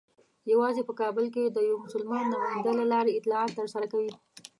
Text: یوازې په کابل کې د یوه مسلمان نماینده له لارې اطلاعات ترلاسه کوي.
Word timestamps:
یوازې 0.51 0.81
په 0.85 0.93
کابل 1.01 1.25
کې 1.35 1.43
د 1.49 1.57
یوه 1.69 1.81
مسلمان 1.85 2.23
نماینده 2.33 2.71
له 2.79 2.85
لارې 2.93 3.11
اطلاعات 3.15 3.51
ترلاسه 3.57 3.87
کوي. 3.93 4.11